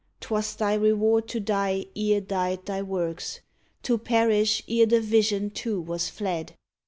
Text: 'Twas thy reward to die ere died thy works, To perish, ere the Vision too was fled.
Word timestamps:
'Twas 0.19 0.55
thy 0.55 0.73
reward 0.73 1.27
to 1.27 1.39
die 1.39 1.85
ere 1.95 2.19
died 2.19 2.65
thy 2.65 2.81
works, 2.81 3.39
To 3.83 3.99
perish, 3.99 4.63
ere 4.67 4.87
the 4.87 4.99
Vision 4.99 5.51
too 5.51 5.79
was 5.79 6.09
fled. 6.09 6.53